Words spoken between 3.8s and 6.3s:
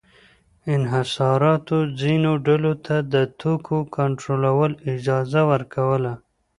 کنټرول اجازه ورکوله.